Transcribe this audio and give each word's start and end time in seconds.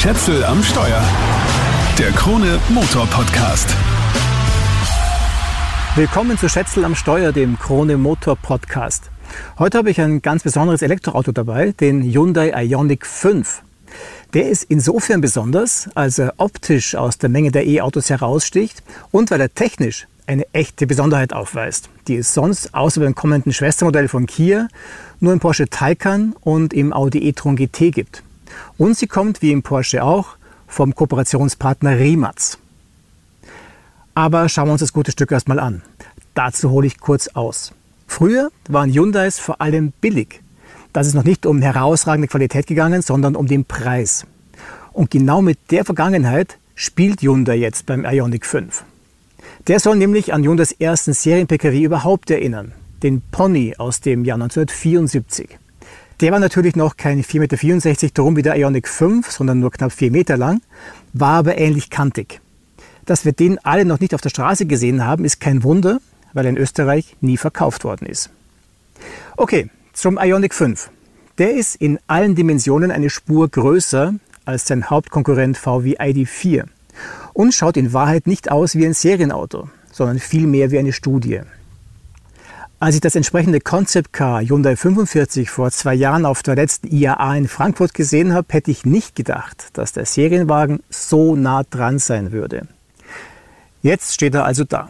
Schätzel 0.00 0.42
am 0.44 0.62
Steuer. 0.62 1.04
Der 1.98 2.10
Krone 2.12 2.58
Motor 2.70 3.06
Podcast. 3.08 3.68
Willkommen 5.94 6.38
zu 6.38 6.48
Schätzel 6.48 6.86
am 6.86 6.94
Steuer, 6.94 7.32
dem 7.32 7.58
Krone 7.58 7.98
Motor 7.98 8.36
Podcast. 8.36 9.10
Heute 9.58 9.76
habe 9.76 9.90
ich 9.90 10.00
ein 10.00 10.22
ganz 10.22 10.42
besonderes 10.42 10.80
Elektroauto 10.80 11.32
dabei, 11.32 11.72
den 11.72 12.02
Hyundai 12.02 12.50
Ioniq 12.64 13.04
5. 13.04 13.62
Der 14.32 14.48
ist 14.48 14.64
insofern 14.70 15.20
besonders, 15.20 15.90
als 15.94 16.18
er 16.18 16.32
optisch 16.38 16.94
aus 16.94 17.18
der 17.18 17.28
Menge 17.28 17.50
der 17.50 17.66
E-Autos 17.66 18.08
heraussticht 18.08 18.82
und 19.10 19.30
weil 19.30 19.42
er 19.42 19.52
technisch 19.52 20.06
eine 20.26 20.46
echte 20.54 20.86
Besonderheit 20.86 21.34
aufweist, 21.34 21.90
die 22.08 22.16
es 22.16 22.32
sonst 22.32 22.72
außer 22.72 23.02
beim 23.02 23.14
kommenden 23.14 23.52
Schwestermodell 23.52 24.08
von 24.08 24.24
Kia 24.24 24.68
nur 25.20 25.34
im 25.34 25.40
Porsche 25.40 25.68
Taycan 25.68 26.34
und 26.40 26.72
im 26.72 26.94
Audi 26.94 27.18
e-tron 27.28 27.56
GT 27.56 27.92
gibt. 27.92 28.22
Und 28.78 28.96
sie 28.96 29.06
kommt, 29.06 29.42
wie 29.42 29.52
im 29.52 29.62
Porsche 29.62 30.02
auch, 30.02 30.36
vom 30.66 30.94
Kooperationspartner 30.94 31.98
Rimac. 31.98 32.58
Aber 34.14 34.48
schauen 34.48 34.68
wir 34.68 34.72
uns 34.72 34.80
das 34.80 34.92
gute 34.92 35.12
Stück 35.12 35.32
erstmal 35.32 35.58
an. 35.58 35.82
Dazu 36.34 36.70
hole 36.70 36.86
ich 36.86 37.00
kurz 37.00 37.28
aus. 37.28 37.72
Früher 38.06 38.50
waren 38.68 38.92
Hyundais 38.92 39.38
vor 39.38 39.60
allem 39.60 39.92
billig. 40.00 40.42
Das 40.92 41.06
ist 41.06 41.14
noch 41.14 41.24
nicht 41.24 41.46
um 41.46 41.62
herausragende 41.62 42.28
Qualität 42.28 42.66
gegangen, 42.66 43.02
sondern 43.02 43.36
um 43.36 43.46
den 43.46 43.64
Preis. 43.64 44.26
Und 44.92 45.10
genau 45.10 45.40
mit 45.40 45.58
der 45.70 45.84
Vergangenheit 45.84 46.58
spielt 46.74 47.22
Hyundai 47.22 47.56
jetzt 47.56 47.86
beim 47.86 48.04
Ioniq 48.04 48.44
5. 48.44 48.84
Der 49.68 49.78
soll 49.78 49.96
nämlich 49.96 50.32
an 50.32 50.42
Hyundais 50.42 50.72
ersten 50.72 51.12
Serien-Pkw 51.12 51.84
überhaupt 51.84 52.30
erinnern, 52.30 52.72
den 53.02 53.22
Pony 53.30 53.74
aus 53.78 54.00
dem 54.00 54.24
Jahr 54.24 54.36
1974. 54.36 55.58
Der 56.20 56.32
war 56.32 56.38
natürlich 56.38 56.76
noch 56.76 56.98
keine 56.98 57.22
4,64 57.22 57.88
Meter 57.88 58.08
drum 58.12 58.36
wie 58.36 58.42
der 58.42 58.56
Ioniq 58.56 58.88
5, 58.88 59.30
sondern 59.30 59.58
nur 59.58 59.70
knapp 59.70 59.90
4 59.90 60.10
Meter 60.10 60.36
lang, 60.36 60.60
war 61.14 61.38
aber 61.38 61.56
ähnlich 61.56 61.88
kantig. 61.88 62.40
Dass 63.06 63.24
wir 63.24 63.32
den 63.32 63.58
alle 63.64 63.86
noch 63.86 64.00
nicht 64.00 64.14
auf 64.14 64.20
der 64.20 64.28
Straße 64.28 64.66
gesehen 64.66 65.06
haben, 65.06 65.24
ist 65.24 65.40
kein 65.40 65.62
Wunder, 65.62 65.98
weil 66.34 66.44
er 66.44 66.50
in 66.50 66.58
Österreich 66.58 67.16
nie 67.22 67.38
verkauft 67.38 67.84
worden 67.84 68.06
ist. 68.06 68.28
Okay, 69.38 69.70
zum 69.94 70.18
Ioniq 70.18 70.52
5. 70.52 70.90
Der 71.38 71.54
ist 71.54 71.76
in 71.76 71.98
allen 72.06 72.34
Dimensionen 72.34 72.90
eine 72.90 73.08
Spur 73.08 73.48
größer 73.48 74.14
als 74.44 74.66
sein 74.66 74.90
Hauptkonkurrent 74.90 75.56
VW 75.56 75.96
ID4 75.96 76.64
und 77.32 77.54
schaut 77.54 77.78
in 77.78 77.94
Wahrheit 77.94 78.26
nicht 78.26 78.50
aus 78.50 78.74
wie 78.74 78.84
ein 78.84 78.92
Serienauto, 78.92 79.70
sondern 79.90 80.18
vielmehr 80.18 80.70
wie 80.70 80.78
eine 80.78 80.92
Studie. 80.92 81.40
Als 82.82 82.94
ich 82.94 83.02
das 83.02 83.14
entsprechende 83.14 83.60
Concept 83.60 84.10
Car 84.14 84.40
Hyundai 84.40 84.74
45 84.74 85.50
vor 85.50 85.70
zwei 85.70 85.92
Jahren 85.92 86.24
auf 86.24 86.42
der 86.42 86.54
letzten 86.54 86.88
IAA 86.88 87.36
in 87.36 87.46
Frankfurt 87.46 87.92
gesehen 87.92 88.32
habe, 88.32 88.46
hätte 88.54 88.70
ich 88.70 88.86
nicht 88.86 89.14
gedacht, 89.14 89.66
dass 89.74 89.92
der 89.92 90.06
Serienwagen 90.06 90.82
so 90.88 91.36
nah 91.36 91.62
dran 91.62 91.98
sein 91.98 92.32
würde. 92.32 92.66
Jetzt 93.82 94.14
steht 94.14 94.34
er 94.34 94.46
also 94.46 94.64
da. 94.64 94.88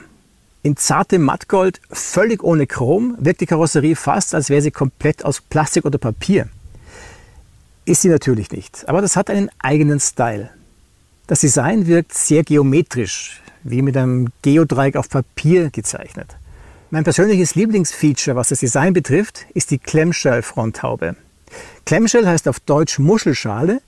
In 0.62 0.76
zartem 0.76 1.22
Mattgold, 1.22 1.80
völlig 1.90 2.44
ohne 2.44 2.68
Chrom, 2.68 3.16
wirkt 3.18 3.40
die 3.40 3.46
Karosserie 3.46 3.96
fast, 3.96 4.36
als 4.36 4.50
wäre 4.50 4.62
sie 4.62 4.70
komplett 4.70 5.24
aus 5.24 5.40
Plastik 5.40 5.84
oder 5.84 5.98
Papier. 5.98 6.46
Ist 7.86 8.02
sie 8.02 8.08
natürlich 8.08 8.52
nicht, 8.52 8.88
aber 8.88 9.02
das 9.02 9.16
hat 9.16 9.30
einen 9.30 9.50
eigenen 9.58 9.98
Style. 9.98 10.50
Das 11.26 11.40
Design 11.40 11.88
wirkt 11.88 12.14
sehr 12.14 12.44
geometrisch, 12.44 13.42
wie 13.64 13.82
mit 13.82 13.96
einem 13.96 14.28
Geodreieck 14.42 14.94
auf 14.94 15.08
Papier 15.08 15.70
gezeichnet. 15.70 16.36
Mein 16.92 17.04
persönliches 17.04 17.54
Lieblingsfeature, 17.54 18.34
was 18.34 18.48
das 18.48 18.58
Design 18.58 18.92
betrifft, 18.92 19.46
ist 19.54 19.70
die 19.70 19.78
Clamshell-Fronthaube. 19.78 21.14
Clamshell 21.84 22.26
heißt 22.26 22.48
auf 22.48 22.58
Deutsch 22.58 22.98
Muschelschale 22.98 23.80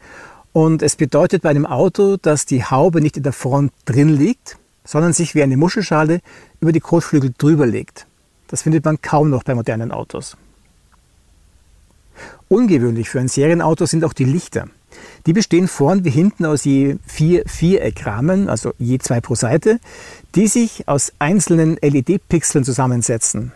und 0.53 0.83
es 0.83 0.95
bedeutet 0.95 1.42
bei 1.42 1.50
einem 1.50 1.67
Auto, 1.67 2.17
dass 2.17 2.47
die 2.47 2.64
Haube 2.64 3.00
nicht 3.00 3.17
in 3.17 3.25
der 3.25 3.33
Front 3.33 3.73
drin 3.86 4.08
liegt, 4.08 4.56
sondern 4.84 5.12
sich 5.12 5.34
wie 5.34 5.42
eine 5.42 5.56
Muschelschale 5.56 6.20
über 6.61 6.70
die 6.70 6.78
Kotflügel 6.78 7.34
drüber 7.36 7.67
legt. 7.67 8.06
Das 8.47 8.62
findet 8.62 8.85
man 8.85 9.02
kaum 9.02 9.30
noch 9.30 9.42
bei 9.42 9.57
modernen 9.57 9.91
Autos. 9.91 10.36
Ungewöhnlich 12.46 13.11
für 13.11 13.18
ein 13.18 13.27
Serienauto 13.27 13.85
sind 13.86 14.05
auch 14.05 14.12
die 14.12 14.27
Lichter. 14.27 14.68
Die 15.27 15.33
bestehen 15.33 15.69
vorn 15.69 16.05
wie 16.05 16.11
hinten 16.11 16.45
aus 16.45 16.64
je 16.64 16.97
vier 17.07 17.45
Viereckrahmen, 17.47 18.48
also 18.48 18.73
je 18.79 18.98
zwei 18.98 19.20
pro 19.20 19.35
Seite, 19.35 19.79
die 20.35 20.48
sich 20.48 20.89
aus 20.89 21.13
einzelnen 21.19 21.77
LED-Pixeln 21.80 22.64
zusammensetzen. 22.64 23.53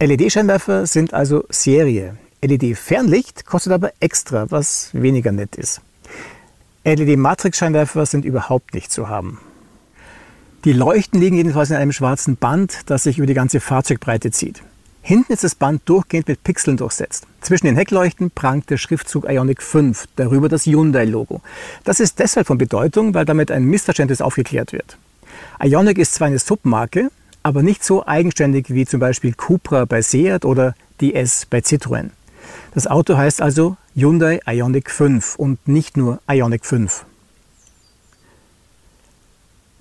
LED-Scheinwerfer 0.00 0.86
sind 0.86 1.14
also 1.14 1.44
Serie. 1.48 2.16
LED-Fernlicht 2.42 3.46
kostet 3.46 3.72
aber 3.72 3.92
extra, 4.00 4.50
was 4.50 4.90
weniger 4.92 5.32
nett 5.32 5.56
ist. 5.56 5.80
LED-Matrix-Scheinwerfer 6.84 8.06
sind 8.06 8.24
überhaupt 8.24 8.74
nicht 8.74 8.92
zu 8.92 9.08
haben. 9.08 9.40
Die 10.64 10.72
Leuchten 10.72 11.20
liegen 11.20 11.36
jedenfalls 11.36 11.70
in 11.70 11.76
einem 11.76 11.92
schwarzen 11.92 12.36
Band, 12.36 12.80
das 12.86 13.04
sich 13.04 13.18
über 13.18 13.26
die 13.26 13.34
ganze 13.34 13.60
Fahrzeugbreite 13.60 14.30
zieht. 14.30 14.62
Hinten 15.06 15.34
ist 15.34 15.44
das 15.44 15.54
Band 15.54 15.82
durchgehend 15.84 16.26
mit 16.26 16.42
Pixeln 16.42 16.78
durchsetzt. 16.78 17.28
Zwischen 17.40 17.66
den 17.66 17.76
Heckleuchten 17.76 18.32
prangt 18.32 18.70
der 18.70 18.76
Schriftzug 18.76 19.28
Ionic 19.28 19.62
5, 19.62 20.06
darüber 20.16 20.48
das 20.48 20.66
Hyundai-Logo. 20.66 21.42
Das 21.84 22.00
ist 22.00 22.18
deshalb 22.18 22.48
von 22.48 22.58
Bedeutung, 22.58 23.14
weil 23.14 23.24
damit 23.24 23.52
ein 23.52 23.66
Missverständnis 23.66 24.20
aufgeklärt 24.20 24.72
wird. 24.72 24.98
Ionic 25.62 25.98
ist 25.98 26.14
zwar 26.14 26.26
eine 26.26 26.40
Submarke, 26.40 27.12
aber 27.44 27.62
nicht 27.62 27.84
so 27.84 28.04
eigenständig 28.04 28.70
wie 28.70 28.84
zum 28.84 28.98
Beispiel 28.98 29.32
Cupra 29.32 29.84
bei 29.84 30.02
Seat 30.02 30.44
oder 30.44 30.74
DS 31.00 31.46
bei 31.46 31.58
Citroën. 31.58 32.10
Das 32.74 32.88
Auto 32.88 33.16
heißt 33.16 33.40
also 33.40 33.76
Hyundai 33.94 34.40
Ionic 34.44 34.90
5 34.90 35.36
und 35.36 35.68
nicht 35.68 35.96
nur 35.96 36.18
Ionic 36.28 36.66
5. 36.66 37.06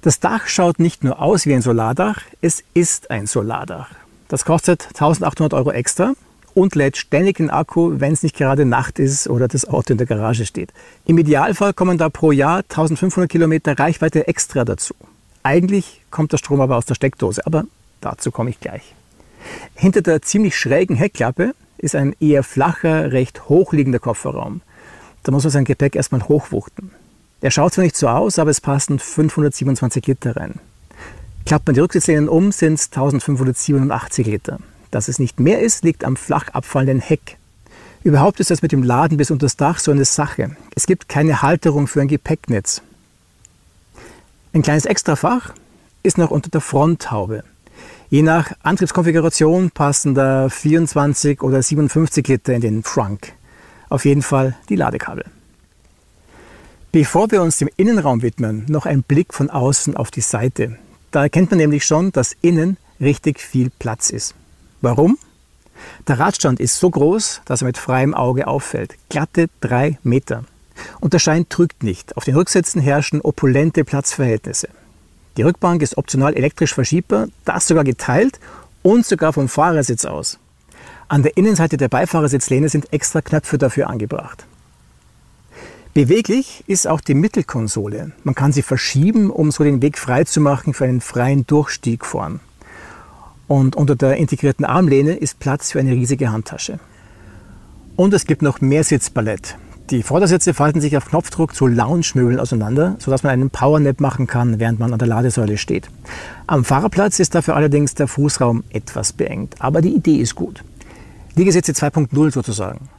Das 0.03 0.19
Dach 0.19 0.45
schaut 0.45 0.77
nicht 0.77 1.03
nur 1.03 1.19
aus 1.19 1.47
wie 1.47 1.55
ein 1.55 1.63
Solardach, 1.63 2.21
es 2.41 2.63
ist 2.75 3.09
ein 3.09 3.25
Solardach. 3.25 3.89
Das 4.27 4.45
kostet 4.45 4.87
1800 4.87 5.53
Euro 5.53 5.71
extra 5.71 6.13
und 6.55 6.73
lädt 6.73 6.97
ständig 6.97 7.37
den 7.37 7.49
Akku, 7.49 7.99
wenn 7.99 8.13
es 8.13 8.23
nicht 8.23 8.35
gerade 8.35 8.65
Nacht 8.65 8.97
ist 8.97 9.27
oder 9.27 9.47
das 9.47 9.67
Auto 9.67 9.91
in 9.91 9.97
der 9.97 10.07
Garage 10.07 10.45
steht. 10.45 10.71
Im 11.05 11.17
Idealfall 11.17 11.73
kommen 11.73 11.97
da 11.97 12.09
pro 12.09 12.31
Jahr 12.31 12.59
1500 12.59 13.29
Kilometer 13.29 13.77
Reichweite 13.77 14.27
extra 14.27 14.65
dazu. 14.65 14.95
Eigentlich 15.43 16.01
kommt 16.09 16.31
der 16.31 16.37
Strom 16.37 16.61
aber 16.61 16.77
aus 16.77 16.85
der 16.85 16.95
Steckdose, 16.95 17.45
aber 17.45 17.65
dazu 18.01 18.31
komme 18.31 18.49
ich 18.49 18.59
gleich. 18.59 18.95
Hinter 19.75 20.01
der 20.01 20.21
ziemlich 20.21 20.57
schrägen 20.57 20.95
Heckklappe 20.95 21.53
ist 21.77 21.93
ein 21.93 22.15
eher 22.19 22.43
flacher, 22.43 23.11
recht 23.11 23.47
hochliegender 23.47 23.99
Kofferraum. 23.99 24.61
Da 25.23 25.31
muss 25.31 25.43
man 25.43 25.51
sein 25.51 25.65
Gepäck 25.65 25.95
erstmal 25.95 26.23
hochwuchten. 26.23 26.91
Der 27.41 27.51
schaut 27.51 27.73
zwar 27.73 27.83
nicht 27.83 27.97
so 27.97 28.07
aus, 28.07 28.39
aber 28.39 28.49
es 28.49 28.61
passen 28.61 28.97
527 28.97 30.07
Liter 30.07 30.35
rein. 30.35 30.59
Klappt 31.45 31.67
man 31.67 31.75
die 31.75 31.79
Rücksitzlehnen 31.81 32.27
um, 32.27 32.51
sind 32.51 32.73
es 32.73 32.85
1587 32.87 34.25
Liter. 34.25 34.59
Dass 34.89 35.07
es 35.07 35.19
nicht 35.19 35.39
mehr 35.39 35.61
ist, 35.61 35.83
liegt 35.83 36.03
am 36.03 36.15
flach 36.15 36.49
abfallenden 36.49 36.99
Heck. 36.99 37.37
Überhaupt 38.03 38.39
ist 38.39 38.49
das 38.49 38.63
mit 38.63 38.71
dem 38.71 38.81
Laden 38.81 39.17
bis 39.17 39.29
unter 39.29 39.45
das 39.45 39.55
Dach 39.55 39.79
so 39.79 39.91
eine 39.91 40.05
Sache. 40.05 40.55
Es 40.75 40.87
gibt 40.87 41.07
keine 41.07 41.41
Halterung 41.41 41.87
für 41.87 42.01
ein 42.01 42.07
Gepäcknetz. 42.07 42.81
Ein 44.53 44.63
kleines 44.63 44.85
Extrafach 44.85 45.53
ist 46.01 46.17
noch 46.17 46.31
unter 46.31 46.49
der 46.49 46.61
Fronthaube. 46.61 47.43
Je 48.09 48.21
nach 48.21 48.51
Antriebskonfiguration 48.63 49.71
passen 49.71 50.15
da 50.15 50.49
24 50.49 51.41
oder 51.41 51.61
57 51.61 52.27
Liter 52.27 52.53
in 52.53 52.61
den 52.61 52.83
Trunk. 52.83 53.33
Auf 53.89 54.05
jeden 54.05 54.21
Fall 54.21 54.55
die 54.69 54.75
Ladekabel. 54.75 55.25
Bevor 56.91 57.29
wir 57.31 57.41
uns 57.41 57.57
dem 57.57 57.69
Innenraum 57.75 58.21
widmen, 58.21 58.65
noch 58.69 58.85
ein 58.85 59.03
Blick 59.03 59.33
von 59.33 59.49
außen 59.49 59.97
auf 59.97 60.11
die 60.11 60.21
Seite. 60.21 60.77
Da 61.15 61.23
erkennt 61.23 61.49
man 61.49 61.59
nämlich 61.59 61.85
schon, 61.85 62.11
dass 62.11 62.35
innen 62.41 62.75
richtig 62.99 63.39
viel 63.39 63.71
Platz 63.79 64.09
ist. 64.09 64.35
Warum? 64.81 65.17
Der 66.09 66.19
Radstand 66.19 66.59
ist 66.59 66.77
so 66.77 66.89
groß, 66.89 67.39
dass 67.45 67.61
er 67.61 67.67
mit 67.67 67.77
freiem 67.77 68.13
Auge 68.13 68.47
auffällt. 68.47 68.95
Glatte 69.07 69.47
drei 69.61 69.97
Meter. 70.03 70.43
Und 70.99 71.13
der 71.13 71.19
Schein 71.19 71.47
trügt 71.47 71.83
nicht. 71.83 72.17
Auf 72.17 72.25
den 72.25 72.35
Rücksätzen 72.35 72.81
herrschen 72.81 73.21
opulente 73.21 73.85
Platzverhältnisse. 73.85 74.67
Die 75.37 75.43
Rückbank 75.43 75.81
ist 75.81 75.97
optional 75.97 76.35
elektrisch 76.35 76.73
verschiebbar, 76.73 77.29
das 77.45 77.65
sogar 77.65 77.85
geteilt 77.85 78.41
und 78.83 79.05
sogar 79.05 79.31
vom 79.31 79.47
Fahrersitz 79.47 80.03
aus. 80.03 80.37
An 81.07 81.23
der 81.23 81.37
Innenseite 81.37 81.77
der 81.77 81.87
Beifahrersitzlehne 81.87 82.67
sind 82.67 82.91
extra 82.91 83.21
Knöpfe 83.21 83.57
dafür 83.57 83.89
angebracht. 83.89 84.45
Beweglich 85.95 86.61
ist 86.67 86.89
auch 86.89 86.99
die 86.99 87.13
Mittelkonsole. 87.13 88.11
Man 88.25 88.35
kann 88.35 88.51
sie 88.51 88.63
verschieben, 88.63 89.29
um 89.29 89.49
so 89.49 89.63
den 89.63 89.81
Weg 89.81 89.97
frei 89.97 90.25
zu 90.25 90.41
machen 90.41 90.73
für 90.73 90.83
einen 90.83 90.99
freien 90.99 91.47
Durchstieg 91.47 92.05
vorn. 92.05 92.41
Und 93.47 93.77
unter 93.77 93.95
der 93.95 94.17
integrierten 94.17 94.65
Armlehne 94.65 95.13
ist 95.13 95.39
Platz 95.39 95.71
für 95.71 95.79
eine 95.79 95.93
riesige 95.93 96.33
Handtasche. 96.33 96.79
Und 97.95 98.13
es 98.13 98.25
gibt 98.25 98.41
noch 98.41 98.59
mehr 98.59 98.83
Sitzballett. 98.83 99.57
Die 99.89 100.03
Vordersitze 100.03 100.53
falten 100.53 100.81
sich 100.81 100.97
auf 100.97 101.05
Knopfdruck 101.05 101.55
zu 101.55 101.65
Lounge-Möbeln 101.65 102.41
auseinander, 102.41 102.97
sodass 102.99 103.23
man 103.23 103.31
einen 103.31 103.49
Powernap 103.49 104.01
machen 104.01 104.27
kann, 104.27 104.59
während 104.59 104.79
man 104.79 104.91
an 104.91 104.99
der 104.99 105.07
Ladesäule 105.07 105.57
steht. 105.57 105.87
Am 106.45 106.65
Fahrerplatz 106.65 107.19
ist 107.19 107.35
dafür 107.35 107.55
allerdings 107.55 107.95
der 107.95 108.09
Fußraum 108.09 108.65
etwas 108.69 109.13
beengt, 109.13 109.55
aber 109.59 109.81
die 109.81 109.95
Idee 109.95 110.17
ist 110.17 110.35
gut. 110.35 110.61
Liegesitze 111.35 111.71
2.0 111.71 112.33
sozusagen. 112.33 112.89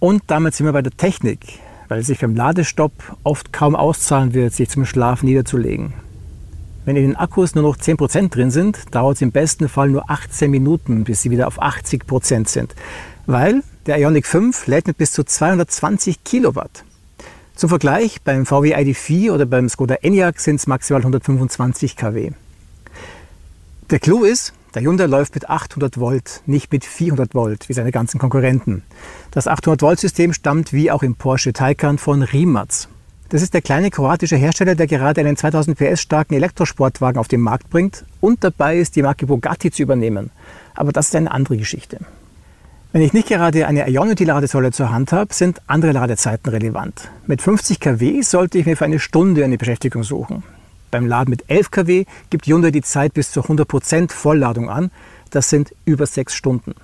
Und 0.00 0.22
damit 0.26 0.54
sind 0.54 0.66
wir 0.66 0.72
bei 0.72 0.82
der 0.82 0.96
Technik. 0.96 1.60
weil 1.88 2.00
es 2.00 2.06
sich 2.06 2.20
beim 2.20 2.36
Ladestopp 2.36 2.92
oft 3.24 3.52
kaum 3.52 3.74
auszahlen 3.74 4.34
wird, 4.34 4.52
sich 4.52 4.68
zum 4.68 4.84
Schlaf 4.84 5.22
niederzulegen. 5.22 5.94
Wenn 6.84 6.96
in 6.96 7.02
den 7.02 7.16
Akkus 7.16 7.54
nur 7.54 7.64
noch 7.64 7.76
10% 7.76 8.30
drin 8.30 8.50
sind, 8.50 8.94
dauert 8.94 9.16
es 9.16 9.22
im 9.22 9.32
besten 9.32 9.68
Fall 9.68 9.88
nur 9.88 10.08
18 10.08 10.50
Minuten, 10.50 11.04
bis 11.04 11.22
sie 11.22 11.30
wieder 11.30 11.46
auf 11.46 11.60
80% 11.60 12.48
sind. 12.48 12.74
Weil 13.26 13.62
der 13.86 13.98
Ioniq 13.98 14.26
5 14.26 14.66
lädt 14.66 14.86
mit 14.86 14.96
bis 14.96 15.12
zu 15.12 15.24
220 15.24 16.24
Kilowatt. 16.24 16.84
Zum 17.54 17.68
Vergleich, 17.68 18.22
beim 18.22 18.46
VW 18.46 18.74
ID4 18.74 19.32
oder 19.32 19.44
beim 19.44 19.68
Skoda 19.68 19.96
Enyaq 19.96 20.38
sind 20.40 20.56
es 20.56 20.66
maximal 20.66 21.02
125 21.02 21.96
kW. 21.96 22.30
Der 23.90 23.98
Clou 23.98 24.24
ist, 24.24 24.52
der 24.78 24.84
Hyundai 24.84 25.06
läuft 25.06 25.34
mit 25.34 25.50
800 25.50 25.98
Volt, 25.98 26.42
nicht 26.46 26.70
mit 26.70 26.84
400 26.84 27.34
Volt 27.34 27.68
wie 27.68 27.72
seine 27.72 27.90
ganzen 27.90 28.20
Konkurrenten. 28.20 28.84
Das 29.32 29.48
800 29.48 29.82
Volt 29.82 29.98
System 29.98 30.32
stammt 30.32 30.72
wie 30.72 30.92
auch 30.92 31.02
im 31.02 31.16
Porsche 31.16 31.52
Taycan 31.52 31.98
von 31.98 32.22
Rimac. 32.22 32.86
Das 33.28 33.42
ist 33.42 33.54
der 33.54 33.60
kleine 33.60 33.90
kroatische 33.90 34.36
Hersteller, 34.36 34.76
der 34.76 34.86
gerade 34.86 35.20
einen 35.20 35.36
2000 35.36 35.76
PS 35.76 36.00
starken 36.00 36.34
Elektrosportwagen 36.34 37.18
auf 37.18 37.26
den 37.26 37.40
Markt 37.40 37.70
bringt 37.70 38.04
und 38.20 38.44
dabei 38.44 38.78
ist, 38.78 38.94
die 38.94 39.02
Marke 39.02 39.26
Bugatti 39.26 39.72
zu 39.72 39.82
übernehmen. 39.82 40.30
Aber 40.76 40.92
das 40.92 41.08
ist 41.08 41.16
eine 41.16 41.32
andere 41.32 41.56
Geschichte. 41.56 41.98
Wenn 42.92 43.02
ich 43.02 43.12
nicht 43.12 43.26
gerade 43.26 43.66
eine 43.66 43.90
Ionity-Ladesäule 43.90 44.70
zur 44.70 44.92
Hand 44.92 45.10
habe, 45.10 45.34
sind 45.34 45.60
andere 45.66 45.90
Ladezeiten 45.90 46.50
relevant. 46.50 47.10
Mit 47.26 47.42
50 47.42 47.80
kW 47.80 48.22
sollte 48.22 48.58
ich 48.58 48.66
mir 48.66 48.76
für 48.76 48.84
eine 48.84 49.00
Stunde 49.00 49.44
eine 49.44 49.58
Beschäftigung 49.58 50.04
suchen. 50.04 50.44
Beim 50.90 51.06
Laden 51.06 51.30
mit 51.30 51.48
11 51.48 51.70
kW 51.70 52.04
gibt 52.30 52.46
Hyundai 52.46 52.70
die 52.70 52.82
Zeit 52.82 53.14
bis 53.14 53.30
zu 53.30 53.40
100% 53.40 54.12
Vollladung 54.12 54.70
an. 54.70 54.90
Das 55.30 55.50
sind 55.50 55.74
über 55.84 56.06
6 56.06 56.34
Stunden. 56.34 56.74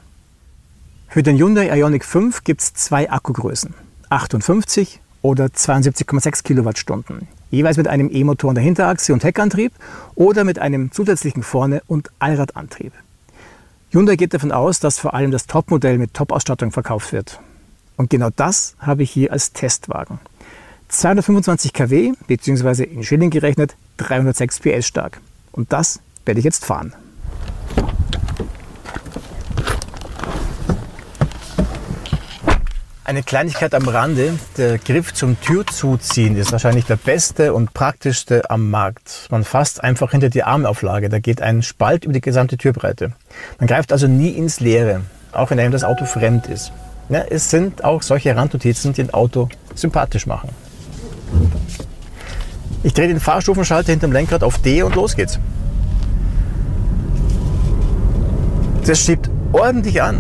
Für 1.08 1.22
den 1.22 1.38
Hyundai 1.38 1.68
Ioniq 1.78 2.04
5 2.04 2.44
gibt 2.44 2.60
es 2.60 2.74
zwei 2.74 3.10
Akkugrößen. 3.10 3.74
58 4.10 5.00
oder 5.22 5.46
72,6 5.46 6.42
Kilowattstunden. 6.42 7.28
Jeweils 7.50 7.76
mit 7.76 7.88
einem 7.88 8.10
E-Motor 8.12 8.50
an 8.50 8.56
der 8.56 8.64
Hinterachse 8.64 9.12
und 9.12 9.24
Heckantrieb 9.24 9.72
oder 10.16 10.44
mit 10.44 10.58
einem 10.58 10.90
zusätzlichen 10.92 11.42
Vorne- 11.42 11.82
und 11.86 12.10
Allradantrieb. 12.18 12.92
Hyundai 13.90 14.16
geht 14.16 14.34
davon 14.34 14.50
aus, 14.50 14.80
dass 14.80 14.98
vor 14.98 15.14
allem 15.14 15.30
das 15.30 15.46
Topmodell 15.46 15.98
mit 15.98 16.14
Top-Ausstattung 16.14 16.72
verkauft 16.72 17.12
wird. 17.12 17.40
Und 17.96 18.10
genau 18.10 18.30
das 18.34 18.74
habe 18.80 19.04
ich 19.04 19.10
hier 19.10 19.30
als 19.32 19.52
Testwagen. 19.52 20.18
225 20.88 21.72
kW 21.72 22.12
bzw. 22.26 22.82
in 22.82 23.04
Schilling 23.04 23.30
gerechnet 23.30 23.76
306 23.98 24.60
PS 24.60 24.86
stark. 24.86 25.20
Und 25.52 25.72
das 25.72 26.00
werde 26.24 26.40
ich 26.40 26.44
jetzt 26.44 26.64
fahren. 26.64 26.94
Eine 33.06 33.22
Kleinigkeit 33.22 33.74
am 33.74 33.86
Rande, 33.86 34.38
der 34.56 34.78
Griff 34.78 35.12
zum 35.12 35.38
Türzuziehen 35.38 36.36
ist 36.36 36.52
wahrscheinlich 36.52 36.86
der 36.86 36.96
beste 36.96 37.52
und 37.52 37.74
praktischste 37.74 38.48
am 38.50 38.70
Markt. 38.70 39.28
Man 39.30 39.44
fasst 39.44 39.84
einfach 39.84 40.12
hinter 40.12 40.30
die 40.30 40.42
Armauflage, 40.42 41.10
da 41.10 41.18
geht 41.18 41.42
ein 41.42 41.62
Spalt 41.62 42.04
über 42.04 42.14
die 42.14 42.22
gesamte 42.22 42.56
Türbreite. 42.56 43.12
Man 43.58 43.66
greift 43.66 43.92
also 43.92 44.08
nie 44.08 44.30
ins 44.30 44.60
Leere, 44.60 45.02
auch 45.32 45.50
wenn 45.50 45.60
einem 45.60 45.72
das 45.72 45.84
Auto 45.84 46.06
fremd 46.06 46.46
ist. 46.46 46.72
Ja, 47.10 47.20
es 47.28 47.50
sind 47.50 47.84
auch 47.84 48.00
solche 48.00 48.34
Randnotizen, 48.34 48.94
die 48.94 49.02
ein 49.02 49.12
Auto 49.12 49.50
sympathisch 49.74 50.26
machen. 50.26 50.48
Ich 52.84 52.92
drehe 52.92 53.08
den 53.08 53.18
Fahrstufenschalter 53.18 53.92
hinterm 53.92 54.12
Lenkrad 54.12 54.44
auf 54.44 54.58
D 54.58 54.82
und 54.82 54.94
los 54.94 55.16
geht's. 55.16 55.40
Das 58.86 59.00
schiebt 59.00 59.30
ordentlich 59.52 60.02
an. 60.02 60.18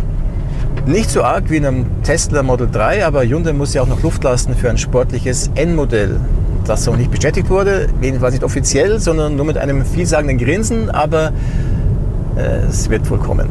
Nicht 0.86 1.10
so 1.10 1.22
arg 1.22 1.50
wie 1.50 1.58
in 1.58 1.66
einem 1.66 1.86
Tesla 2.04 2.42
Model 2.42 2.68
3, 2.70 3.04
aber 3.04 3.22
Hyundai 3.22 3.52
muss 3.52 3.74
ja 3.74 3.82
auch 3.82 3.86
noch 3.86 4.02
Luft 4.02 4.24
lassen 4.24 4.54
für 4.54 4.70
ein 4.70 4.78
sportliches 4.78 5.50
N-Modell, 5.54 6.18
das 6.64 6.84
so 6.84 6.96
nicht 6.96 7.10
bestätigt 7.10 7.50
wurde, 7.50 7.88
jedenfalls 8.00 8.32
nicht 8.32 8.44
offiziell, 8.44 8.98
sondern 8.98 9.36
nur 9.36 9.44
mit 9.44 9.58
einem 9.58 9.84
vielsagenden 9.84 10.38
Grinsen, 10.38 10.88
aber 10.88 11.32
äh, 12.36 12.66
es 12.68 12.88
wird 12.88 13.08
wohl 13.10 13.18
kommen. 13.18 13.48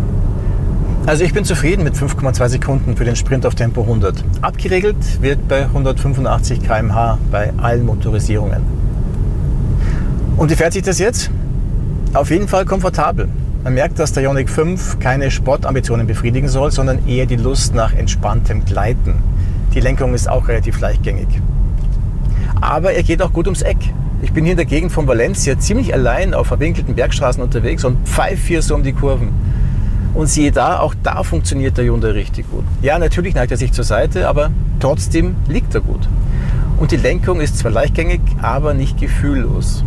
Also 1.05 1.23
ich 1.23 1.33
bin 1.33 1.45
zufrieden 1.45 1.83
mit 1.83 1.95
5,2 1.95 2.49
Sekunden 2.49 2.97
für 2.97 3.05
den 3.05 3.15
Sprint 3.15 3.45
auf 3.45 3.53
Tempo 3.53 3.81
100. 3.81 4.23
Abgeregelt 4.41 5.21
wird 5.21 5.47
bei 5.47 5.65
185 5.65 6.63
km/h 6.63 7.19
bei 7.29 7.53
allen 7.57 7.85
Motorisierungen. 7.85 8.61
Und 10.35 10.49
wie 10.49 10.55
fährt 10.55 10.73
sich 10.73 10.83
das 10.83 10.99
jetzt? 10.99 11.29
Auf 12.13 12.31
jeden 12.31 12.47
Fall 12.47 12.65
komfortabel. 12.65 13.29
Man 13.63 13.75
merkt, 13.75 13.99
dass 13.99 14.13
der 14.13 14.23
Ioniq 14.23 14.49
5 14.49 14.99
keine 14.99 15.31
Sportambitionen 15.31 16.05
befriedigen 16.05 16.49
soll, 16.49 16.71
sondern 16.71 17.07
eher 17.07 17.25
die 17.25 17.35
Lust 17.35 17.73
nach 17.75 17.93
entspanntem 17.93 18.65
Gleiten. 18.65 19.15
Die 19.73 19.79
Lenkung 19.79 20.13
ist 20.13 20.29
auch 20.29 20.47
relativ 20.47 20.79
leichtgängig. 20.79 21.27
Aber 22.59 22.93
er 22.93 23.03
geht 23.03 23.21
auch 23.21 23.31
gut 23.31 23.45
ums 23.45 23.61
Eck. 23.61 23.77
Ich 24.21 24.33
bin 24.33 24.43
hier 24.43 24.53
in 24.53 24.57
der 24.57 24.65
Gegend 24.65 24.91
von 24.91 25.07
Valencia 25.07 25.57
ziemlich 25.59 25.93
allein 25.93 26.33
auf 26.33 26.47
verwinkelten 26.47 26.95
Bergstraßen 26.95 27.41
unterwegs 27.41 27.83
und 27.85 28.07
pfeife 28.07 28.47
hier 28.47 28.61
so 28.61 28.75
um 28.75 28.83
die 28.83 28.93
Kurven. 28.93 29.29
Und 30.13 30.27
siehe 30.27 30.51
da, 30.51 30.79
auch 30.79 30.93
da 31.03 31.23
funktioniert 31.23 31.77
der 31.77 31.85
Hyundai 31.85 32.11
richtig 32.11 32.49
gut. 32.51 32.63
Ja, 32.81 32.99
natürlich 32.99 33.33
neigt 33.33 33.51
er 33.51 33.57
sich 33.57 33.71
zur 33.71 33.83
Seite, 33.83 34.27
aber 34.27 34.51
trotzdem 34.79 35.35
liegt 35.47 35.73
er 35.73 35.81
gut. 35.81 36.07
Und 36.77 36.91
die 36.91 36.97
Lenkung 36.97 37.39
ist 37.41 37.57
zwar 37.57 37.71
leichtgängig, 37.71 38.21
aber 38.41 38.73
nicht 38.73 38.99
gefühllos. 38.99 39.83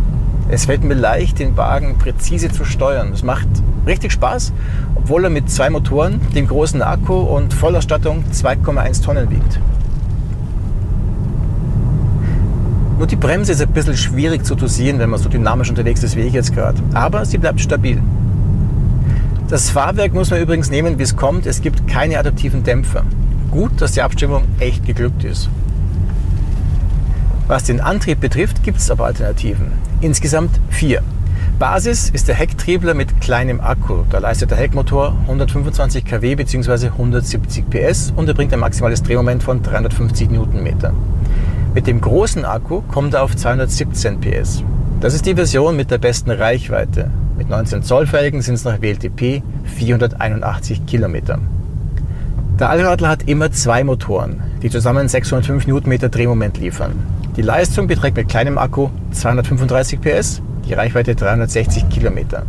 Es 0.49 0.65
fällt 0.65 0.83
mir 0.83 0.93
leicht, 0.93 1.39
den 1.39 1.57
Wagen 1.57 1.97
präzise 1.97 2.49
zu 2.49 2.63
steuern. 2.63 3.11
Es 3.13 3.21
macht 3.21 3.47
richtig 3.85 4.13
Spaß, 4.13 4.53
obwohl 4.95 5.25
er 5.25 5.29
mit 5.29 5.49
zwei 5.49 5.69
Motoren, 5.69 6.21
dem 6.33 6.47
großen 6.47 6.81
Akku 6.81 7.15
und 7.15 7.53
Vollausstattung 7.53 8.23
2,1 8.31 9.03
Tonnen 9.03 9.29
wiegt. 9.29 9.59
Nur 12.97 13.07
die 13.07 13.17
Bremse 13.17 13.51
ist 13.51 13.61
ein 13.61 13.71
bisschen 13.71 13.97
schwierig 13.97 14.45
zu 14.45 14.55
dosieren, 14.55 14.99
wenn 14.99 15.09
man 15.09 15.19
so 15.19 15.29
dynamisch 15.29 15.69
unterwegs 15.69 16.01
ist 16.01 16.15
wie 16.15 16.21
ich 16.21 16.33
jetzt 16.33 16.55
gerade. 16.55 16.81
Aber 16.93 17.25
sie 17.25 17.37
bleibt 17.37 17.59
stabil. 17.59 18.01
Das 19.49 19.69
Fahrwerk 19.69 20.13
muss 20.13 20.31
man 20.31 20.41
übrigens 20.41 20.71
nehmen, 20.71 20.97
wie 20.97 21.03
es 21.03 21.15
kommt. 21.15 21.45
Es 21.45 21.61
gibt 21.61 21.87
keine 21.87 22.17
adaptiven 22.17 22.63
Dämpfer. 22.63 23.03
Gut, 23.51 23.81
dass 23.81 23.91
die 23.91 24.01
Abstimmung 24.01 24.43
echt 24.59 24.85
geglückt 24.85 25.23
ist. 25.23 25.49
Was 27.47 27.63
den 27.63 27.79
Antrieb 27.79 28.19
betrifft, 28.19 28.63
gibt 28.63 28.79
es 28.79 28.89
aber 28.89 29.05
Alternativen. 29.05 29.71
Insgesamt 29.99 30.51
vier. 30.69 31.01
Basis 31.57 32.11
ist 32.11 32.27
der 32.27 32.35
Hecktriebler 32.35 32.93
mit 32.93 33.19
kleinem 33.19 33.59
Akku. 33.59 34.03
Da 34.11 34.19
leistet 34.19 34.51
der 34.51 34.59
Heckmotor 34.59 35.15
125 35.21 36.05
kW 36.05 36.35
bzw. 36.35 36.89
170 36.89 37.67
PS 37.67 38.13
und 38.15 38.27
er 38.27 38.35
bringt 38.35 38.53
ein 38.53 38.59
maximales 38.59 39.01
Drehmoment 39.01 39.41
von 39.41 39.63
350 39.63 40.29
Newtonmeter. 40.29 40.93
Mit 41.73 41.87
dem 41.87 41.99
großen 41.99 42.45
Akku 42.45 42.81
kommt 42.81 43.15
er 43.15 43.23
auf 43.23 43.35
217 43.35 44.19
PS. 44.19 44.63
Das 45.01 45.15
ist 45.15 45.25
die 45.25 45.33
Version 45.33 45.75
mit 45.75 45.89
der 45.89 45.97
besten 45.97 46.29
Reichweite. 46.29 47.09
Mit 47.35 47.49
19 47.49 47.81
Zoll 47.81 48.05
Felgen 48.05 48.43
sind 48.43 48.53
es 48.53 48.65
nach 48.65 48.79
WLTP 48.81 49.41
481 49.65 50.85
Kilometer. 50.85 51.39
Der 52.59 52.69
Allradler 52.69 53.09
hat 53.09 53.27
immer 53.27 53.51
zwei 53.51 53.83
Motoren, 53.83 54.41
die 54.61 54.69
zusammen 54.69 55.07
605 55.07 55.65
Newtonmeter 55.65 56.09
Drehmoment 56.09 56.59
liefern. 56.59 56.93
Die 57.37 57.43
Leistung 57.43 57.85
beträgt 57.85 58.17
mit 58.17 58.29
kleinem 58.29 58.57
Akku 58.57 58.89
235 59.11 60.01
PS, 60.01 60.41
die 60.67 60.73
Reichweite 60.73 61.13
360 61.13 61.87
Kilometer. 61.87 62.47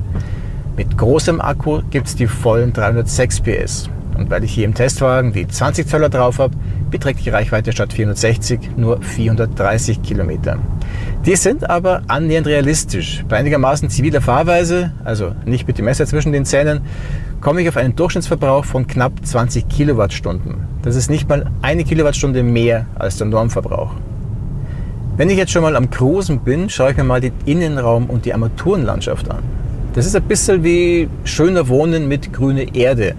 Mit 0.79 0.97
großem 0.97 1.43
Akku 1.43 1.83
gibt 1.91 2.07
es 2.07 2.17
die 2.17 2.27
vollen 2.27 2.73
306 2.73 3.43
PS. 3.43 3.91
Und 4.17 4.31
weil 4.31 4.45
ich 4.45 4.53
hier 4.53 4.65
im 4.65 4.73
Testwagen 4.73 5.35
die 5.35 5.47
20 5.47 5.87
Zöller 5.87 6.09
drauf 6.09 6.39
habe, 6.39 6.57
beträgt 6.91 7.23
die 7.23 7.29
Reichweite 7.29 7.71
statt 7.73 7.93
460 7.93 8.79
nur 8.79 9.03
430 9.03 10.01
Kilometer. 10.01 10.57
Die 11.27 11.37
sind 11.37 11.69
aber 11.69 12.01
annähernd 12.09 12.47
realistisch. 12.47 13.27
Bei 13.29 13.37
einigermaßen 13.37 13.91
ziviler 13.91 14.23
Fahrweise, 14.23 14.93
also 15.05 15.33
nicht 15.45 15.69
mit 15.69 15.77
dem 15.77 15.85
Messer 15.85 16.07
zwischen 16.07 16.33
den 16.33 16.47
Zähnen, 16.47 16.81
komme 17.43 17.61
ich 17.61 17.69
auf 17.69 17.77
einen 17.77 17.95
Durchschnittsverbrauch 17.95 18.65
von 18.65 18.87
knapp 18.87 19.13
20 19.23 19.69
Kilowattstunden. 19.69 20.67
Das 20.81 20.97
ist 20.97 21.11
nicht 21.11 21.29
mal 21.29 21.45
eine 21.61 21.85
Kilowattstunde 21.85 22.43
mehr 22.43 22.87
als 22.99 23.19
der 23.19 23.27
Normverbrauch. 23.27 23.93
Wenn 25.19 25.31
ich 25.31 25.37
jetzt 25.37 25.51
schon 25.51 25.63
mal 25.63 25.75
am 25.75 25.91
Cruisen 25.91 26.39
bin, 26.39 26.71
schaue 26.71 26.93
ich 26.93 26.97
mir 26.97 27.03
mal 27.03 27.21
den 27.21 27.33
Innenraum 27.45 28.09
und 28.09 28.25
die 28.25 28.33
Armaturenlandschaft 28.33 29.29
an. 29.29 29.43
Das 29.95 30.07
ist 30.07 30.15
ein 30.15 30.23
bisschen 30.23 30.63
wie 30.63 31.09
schöner 31.25 31.67
Wohnen 31.67 32.07
mit 32.07 32.33
grüner 32.33 32.73
Erde. 32.73 33.17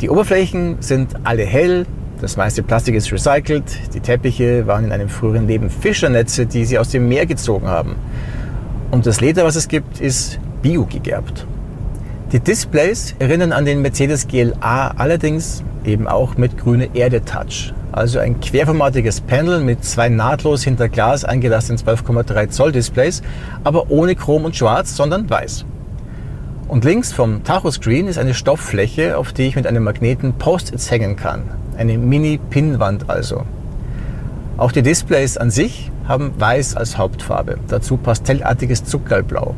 Die 0.00 0.10
Oberflächen 0.10 0.78
sind 0.80 1.14
alle 1.22 1.44
hell, 1.44 1.86
das 2.20 2.36
meiste 2.36 2.64
Plastik 2.64 2.96
ist 2.96 3.12
recycelt, 3.12 3.94
die 3.94 4.00
Teppiche 4.00 4.66
waren 4.66 4.84
in 4.84 4.90
einem 4.90 5.08
früheren 5.08 5.46
Leben 5.46 5.70
Fischernetze, 5.70 6.44
die 6.44 6.64
sie 6.64 6.76
aus 6.76 6.88
dem 6.88 7.08
Meer 7.08 7.26
gezogen 7.26 7.68
haben. 7.68 7.94
Und 8.90 9.06
das 9.06 9.20
Leder, 9.20 9.44
was 9.44 9.54
es 9.54 9.68
gibt, 9.68 10.00
ist 10.00 10.40
bio 10.60 10.86
gegerbt. 10.86 11.46
Die 12.32 12.40
Displays 12.40 13.14
erinnern 13.20 13.52
an 13.52 13.64
den 13.64 13.80
Mercedes 13.80 14.26
GLA, 14.26 14.88
allerdings 14.96 15.62
eben 15.86 16.08
auch 16.08 16.36
mit 16.36 16.58
grüne 16.58 16.94
Erde 16.94 17.24
Touch. 17.24 17.72
Also 17.92 18.18
ein 18.18 18.40
querformatiges 18.40 19.20
Panel 19.20 19.60
mit 19.60 19.84
zwei 19.84 20.08
nahtlos 20.08 20.62
hinter 20.62 20.88
Glas 20.88 21.24
eingelassenen 21.24 21.78
12,3 21.78 22.50
Zoll 22.50 22.72
Displays, 22.72 23.22
aber 23.64 23.90
ohne 23.90 24.14
Chrom 24.14 24.44
und 24.44 24.56
Schwarz, 24.56 24.96
sondern 24.96 25.30
weiß. 25.30 25.64
Und 26.68 26.84
links 26.84 27.12
vom 27.12 27.44
Tachoscreen 27.44 28.08
ist 28.08 28.18
eine 28.18 28.34
Stofffläche, 28.34 29.16
auf 29.16 29.32
die 29.32 29.44
ich 29.44 29.56
mit 29.56 29.66
einem 29.66 29.84
Magneten 29.84 30.34
Post-its 30.34 30.90
hängen 30.90 31.16
kann. 31.16 31.44
Eine 31.78 31.96
Mini-Pinnwand 31.96 33.08
also. 33.08 33.44
Auch 34.56 34.72
die 34.72 34.82
Displays 34.82 35.36
an 35.36 35.50
sich 35.50 35.90
haben 36.08 36.32
weiß 36.38 36.76
als 36.76 36.98
Hauptfarbe, 36.98 37.58
dazu 37.68 37.96
pastellartiges 37.96 38.84
Zuckerlblau. 38.84 39.54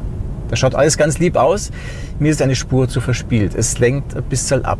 Das 0.49 0.59
schaut 0.59 0.75
alles 0.75 0.99
ganz 0.99 1.19
lieb 1.19 1.37
aus, 1.37 1.71
mir 2.19 2.31
ist 2.31 2.43
eine 2.43 2.57
Spur 2.57 2.89
zu 2.89 3.01
verspielt, 3.01 3.55
es 3.55 3.79
lenkt 3.79 4.17
ein 4.17 4.25
bisschen 4.25 4.65
ab. 4.65 4.79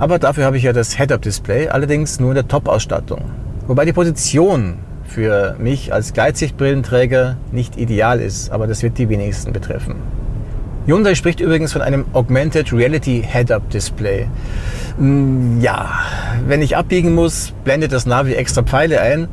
Aber 0.00 0.18
dafür 0.18 0.46
habe 0.46 0.56
ich 0.56 0.62
ja 0.62 0.72
das 0.72 0.96
Head-Up-Display, 0.96 1.68
allerdings 1.68 2.20
nur 2.20 2.30
in 2.30 2.36
der 2.36 2.48
Top-Ausstattung. 2.48 3.20
Wobei 3.66 3.84
die 3.84 3.92
Position 3.92 4.78
für 5.04 5.56
mich 5.58 5.92
als 5.92 6.14
Gleitsichtbrillenträger 6.14 7.36
nicht 7.52 7.76
ideal 7.76 8.18
ist, 8.18 8.50
aber 8.50 8.66
das 8.66 8.82
wird 8.82 8.96
die 8.96 9.10
wenigsten 9.10 9.52
betreffen. 9.52 9.96
Hyundai 10.86 11.14
spricht 11.14 11.40
übrigens 11.40 11.74
von 11.74 11.82
einem 11.82 12.06
Augmented 12.14 12.72
Reality 12.72 13.22
Head-Up 13.30 13.68
Display. 13.68 14.26
Mm, 14.98 15.60
ja, 15.60 15.90
wenn 16.46 16.62
ich 16.62 16.78
abbiegen 16.78 17.14
muss, 17.14 17.52
blendet 17.64 17.92
das 17.92 18.06
Navi 18.06 18.32
extra 18.32 18.62
Pfeile 18.62 19.02
ein, 19.02 19.28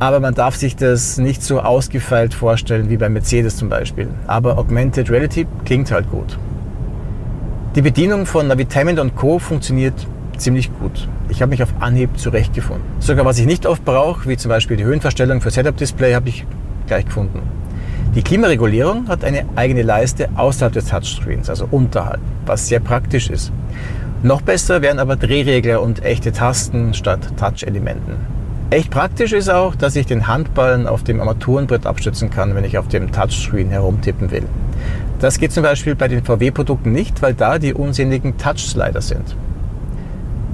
aber 0.00 0.18
man 0.18 0.34
darf 0.34 0.56
sich 0.56 0.74
das 0.74 1.16
nicht 1.18 1.44
so 1.44 1.60
ausgefeilt 1.60 2.34
vorstellen 2.34 2.90
wie 2.90 2.96
bei 2.96 3.08
Mercedes 3.08 3.56
zum 3.56 3.68
Beispiel. 3.68 4.08
Aber 4.26 4.58
Augmented 4.58 5.12
Reality 5.12 5.46
klingt 5.64 5.92
halt 5.92 6.10
gut. 6.10 6.38
Die 7.74 7.80
Bedienung 7.80 8.26
von 8.26 8.48
Navitainment 8.48 8.98
und 8.98 9.16
Co. 9.16 9.38
funktioniert 9.38 9.94
ziemlich 10.36 10.70
gut. 10.78 11.08
Ich 11.30 11.40
habe 11.40 11.48
mich 11.48 11.62
auf 11.62 11.72
Anhieb 11.80 12.18
zurechtgefunden. 12.18 12.84
Sogar 12.98 13.24
was 13.24 13.38
ich 13.38 13.46
nicht 13.46 13.64
oft 13.64 13.82
brauche, 13.82 14.28
wie 14.28 14.36
zum 14.36 14.50
Beispiel 14.50 14.76
die 14.76 14.84
Höhenverstellung 14.84 15.40
für 15.40 15.50
Setup-Display, 15.50 16.12
habe 16.12 16.28
ich 16.28 16.44
gleich 16.86 17.06
gefunden. 17.06 17.40
Die 18.14 18.20
Klimaregulierung 18.20 19.08
hat 19.08 19.24
eine 19.24 19.46
eigene 19.56 19.80
Leiste 19.80 20.28
außerhalb 20.34 20.74
des 20.74 20.84
Touchscreens, 20.84 21.48
also 21.48 21.66
unterhalb, 21.70 22.20
was 22.44 22.68
sehr 22.68 22.80
praktisch 22.80 23.30
ist. 23.30 23.50
Noch 24.22 24.42
besser 24.42 24.82
wären 24.82 24.98
aber 24.98 25.16
Drehregler 25.16 25.80
und 25.80 26.04
echte 26.04 26.30
Tasten 26.30 26.92
statt 26.92 27.20
Touch-Elementen. 27.38 28.16
Echt 28.68 28.90
praktisch 28.90 29.32
ist 29.32 29.48
auch, 29.48 29.74
dass 29.74 29.96
ich 29.96 30.04
den 30.04 30.26
Handballen 30.26 30.86
auf 30.86 31.04
dem 31.04 31.20
Armaturenbrett 31.20 31.86
abstützen 31.86 32.28
kann, 32.28 32.54
wenn 32.54 32.64
ich 32.64 32.76
auf 32.76 32.88
dem 32.88 33.12
Touchscreen 33.12 33.70
herumtippen 33.70 34.30
will. 34.30 34.44
Das 35.22 35.38
geht 35.38 35.52
zum 35.52 35.62
Beispiel 35.62 35.94
bei 35.94 36.08
den 36.08 36.24
VW-Produkten 36.24 36.90
nicht, 36.90 37.22
weil 37.22 37.32
da 37.32 37.60
die 37.60 37.74
unsinnigen 37.74 38.38
Touch-Slider 38.38 39.00
sind. 39.00 39.36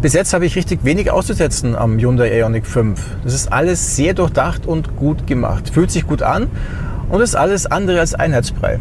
Bis 0.03 0.13
jetzt 0.13 0.35
habe 0.35 0.45
ich 0.45 0.57
richtig 0.57 0.85
wenig 0.85 1.11
auszusetzen 1.11 1.75
am 1.75 1.99
Hyundai 1.99 2.39
Ioniq 2.39 2.67
5. 2.67 3.01
Das 3.25 3.33
ist 3.33 3.51
alles 3.51 3.97
sehr 3.97 4.13
durchdacht 4.13 4.67
und 4.67 4.95
gut 4.95 5.27
gemacht. 5.27 5.71
Fühlt 5.71 5.91
sich 5.91 6.07
gut 6.07 6.21
an 6.21 6.49
und 7.09 7.23
ist 7.23 7.35
alles 7.35 7.65
andere 7.65 8.01
als 8.01 8.13
Einheitsbrei. 8.13 8.79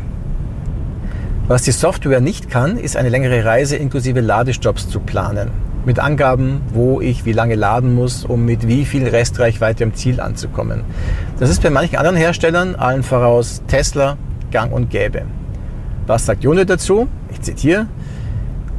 Was 1.47 1.61
die 1.61 1.71
Software 1.71 2.19
nicht 2.19 2.49
kann, 2.49 2.75
ist 2.75 2.97
eine 2.97 3.07
längere 3.07 3.45
Reise 3.45 3.77
inklusive 3.77 4.19
Ladestops 4.19 4.89
zu 4.89 4.99
planen. 4.99 5.51
Mit 5.85 5.99
Angaben, 5.99 6.63
wo 6.73 6.99
ich 6.99 7.23
wie 7.23 7.31
lange 7.31 7.55
laden 7.55 7.95
muss, 7.95 8.25
um 8.25 8.43
mit 8.43 8.67
wie 8.67 8.83
viel 8.83 9.07
Restreichweite 9.07 9.85
am 9.85 9.93
Ziel 9.93 10.19
anzukommen. 10.19 10.81
Das 11.39 11.49
ist 11.49 11.63
bei 11.63 11.69
manchen 11.69 11.95
anderen 11.95 12.17
Herstellern, 12.17 12.75
allen 12.75 13.03
voraus 13.03 13.61
Tesla, 13.67 14.17
gang 14.51 14.73
und 14.73 14.89
gäbe. 14.89 15.21
Was 16.07 16.25
sagt 16.25 16.43
Hyundai 16.45 16.63
dazu? 16.63 17.09
Ich 17.29 17.41
zitiere. 17.41 17.87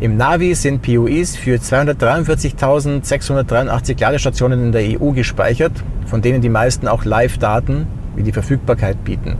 Im 0.01 0.17
Navi 0.17 0.55
sind 0.55 0.81
POIs 0.81 1.37
für 1.37 1.57
243.683 1.57 4.01
Ladestationen 4.01 4.65
in 4.65 4.73
der 4.73 4.99
EU 4.99 5.11
gespeichert, 5.11 5.73
von 6.07 6.23
denen 6.23 6.41
die 6.41 6.49
meisten 6.49 6.89
auch 6.89 7.05
Live-Daten 7.05 7.87
wie 8.17 8.23
die 8.23 8.33
Verfügbarkeit 8.33 9.05
bieten. 9.05 9.37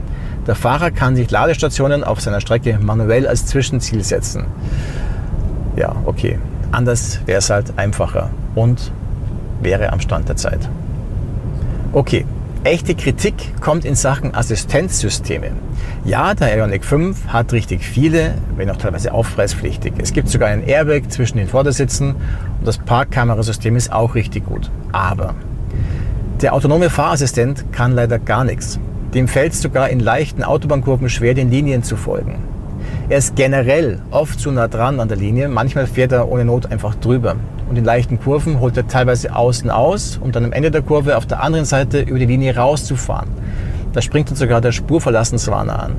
Der 0.47 0.55
Fahrer 0.55 0.91
kann 0.91 1.17
sich 1.17 1.31
Ladestationen 1.31 2.05
auf 2.05 2.21
seiner 2.21 2.43
Strecke 2.43 2.79
manuell 2.79 3.27
als 3.27 3.47
Zwischenziel 3.47 4.05
setzen. 4.05 4.45
Ja, 5.77 5.97
okay. 6.05 6.39
Anders 6.71 7.21
wäre 7.25 7.39
es 7.39 7.49
halt 7.49 7.73
einfacher 7.79 8.29
und 8.55 8.93
wäre 9.63 9.91
am 9.93 10.01
Stand 10.01 10.29
der 10.29 10.37
Zeit. 10.37 10.69
Okay, 11.93 12.27
Echte 12.65 12.97
Kritik 12.97 13.35
kommt 13.61 13.85
in 13.85 13.95
Sachen 13.95 14.35
Assistenzsysteme. 14.35 15.53
Ja, 16.05 16.35
der 16.35 16.59
Ioniq 16.59 16.85
5 16.85 17.29
hat 17.29 17.53
richtig 17.53 17.85
viele, 17.85 18.35
wenn 18.57 18.69
auch 18.69 18.77
teilweise 18.77 19.15
aufpreispflichtig. 19.15 19.93
Es 19.99 20.13
gibt 20.13 20.29
sogar 20.29 20.49
ein 20.49 20.67
Airbag 20.67 21.03
zwischen 21.09 21.39
den 21.39 21.47
Vordersitzen 21.47 22.17
und 22.59 22.67
das 22.67 22.79
Parkkamerasystem 22.79 23.77
ist 23.77 23.93
auch 23.93 24.17
richtig 24.17 24.45
gut. 24.45 24.73
Aber 24.91 25.37
der 26.43 26.53
autonome 26.53 26.91
Fahrassistent 26.91 27.73
kann 27.73 27.93
leider 27.93 28.19
gar 28.19 28.43
nichts. 28.43 28.81
Dem 29.15 29.29
fällt 29.29 29.53
es 29.53 29.63
sogar 29.63 29.89
in 29.89 30.01
leichten 30.01 30.43
Autobahnkurven 30.43 31.09
schwer, 31.09 31.35
den 31.35 31.51
Linien 31.51 31.85
zu 31.85 31.97
folgen. 31.97 32.39
Er 33.11 33.17
ist 33.17 33.37
generell 33.37 34.01
oft 34.11 34.39
zu 34.39 34.51
nah 34.51 34.69
dran 34.69 35.01
an 35.01 35.09
der 35.09 35.17
Linie, 35.17 35.49
manchmal 35.49 35.87
fährt 35.87 36.13
er 36.13 36.31
ohne 36.31 36.45
Not 36.45 36.71
einfach 36.71 36.95
drüber 36.95 37.37
und 37.71 37.79
in 37.79 37.85
leichten 37.85 38.21
Kurven 38.21 38.61
holt 38.61 38.77
er 38.77 38.87
teilweise 38.87 39.35
außen 39.35 39.71
aus, 39.71 40.19
um 40.23 40.31
dann 40.31 40.45
am 40.45 40.53
Ende 40.53 40.71
der 40.71 40.83
Kurve 40.83 41.17
auf 41.17 41.25
der 41.25 41.43
anderen 41.43 41.65
Seite 41.65 42.01
über 42.01 42.19
die 42.19 42.27
Linie 42.27 42.55
rauszufahren. 42.55 43.31
Da 43.95 44.03
springt 44.03 44.29
dann 44.29 44.37
sogar 44.37 44.61
der 44.61 44.73
Spurverlassenswarner 44.73 45.85
an. 45.85 45.97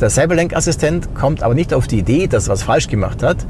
Der 0.00 0.08
Cyberlenkassistent 0.08 1.14
kommt 1.14 1.42
aber 1.42 1.54
nicht 1.54 1.74
auf 1.74 1.88
die 1.88 1.98
Idee, 1.98 2.26
dass 2.26 2.48
er 2.48 2.52
was 2.52 2.62
falsch 2.62 2.88
gemacht 2.88 3.22
hat. 3.22 3.44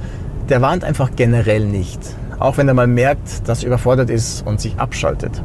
Der 0.49 0.61
warnt 0.61 0.83
einfach 0.83 1.13
generell 1.15 1.67
nicht, 1.67 2.01
auch 2.41 2.57
wenn 2.57 2.67
er 2.67 2.75
mal 2.75 2.89
merkt, 2.89 3.49
dass 3.49 3.63
er 3.63 3.69
überfordert 3.69 4.11
ist 4.11 4.45
und 4.45 4.61
sich 4.61 4.79
abschaltet. 4.79 5.45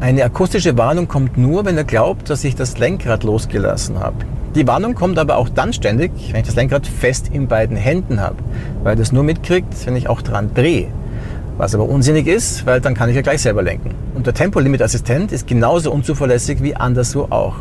Eine 0.00 0.22
akustische 0.22 0.76
Warnung 0.76 1.08
kommt 1.08 1.38
nur, 1.38 1.64
wenn 1.64 1.78
er 1.78 1.84
glaubt, 1.84 2.28
dass 2.28 2.44
ich 2.44 2.56
das 2.56 2.76
Lenkrad 2.76 3.24
losgelassen 3.24 3.98
habe. 3.98 4.16
Die 4.58 4.66
Warnung 4.66 4.96
kommt 4.96 5.20
aber 5.20 5.36
auch 5.36 5.48
dann 5.48 5.72
ständig, 5.72 6.10
wenn 6.32 6.40
ich 6.40 6.46
das 6.46 6.56
Lenkrad 6.56 6.84
fest 6.84 7.30
in 7.32 7.46
beiden 7.46 7.76
Händen 7.76 8.20
habe, 8.20 8.38
weil 8.82 8.96
das 8.96 9.12
nur 9.12 9.22
mitkriegt, 9.22 9.86
wenn 9.86 9.94
ich 9.94 10.08
auch 10.08 10.20
dran 10.20 10.52
drehe. 10.52 10.88
Was 11.58 11.76
aber 11.76 11.88
unsinnig 11.88 12.26
ist, 12.26 12.66
weil 12.66 12.80
dann 12.80 12.94
kann 12.94 13.08
ich 13.08 13.14
ja 13.14 13.22
gleich 13.22 13.40
selber 13.40 13.62
lenken. 13.62 13.94
Und 14.16 14.26
der 14.26 14.34
Tempolimit-Assistent 14.34 15.30
ist 15.30 15.46
genauso 15.46 15.92
unzuverlässig 15.92 16.60
wie 16.60 16.74
anderswo 16.74 17.28
auch. 17.30 17.54